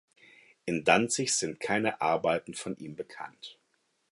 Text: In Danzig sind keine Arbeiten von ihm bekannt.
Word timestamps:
In 0.65 0.83
Danzig 0.83 1.31
sind 1.31 1.59
keine 1.59 2.01
Arbeiten 2.01 2.55
von 2.55 2.75
ihm 2.77 2.95
bekannt. 2.95 3.59